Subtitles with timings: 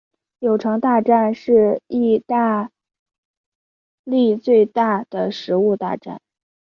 [0.39, 2.71] 柳橙大战是义大
[4.03, 6.19] 利最大的食物大战。